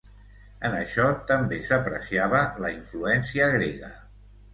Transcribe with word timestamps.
En 0.69 0.75
això 0.77 1.03
també 1.31 1.59
s'apreciava 1.67 2.39
la 2.65 2.71
influència 2.79 3.51
grega. 3.57 3.91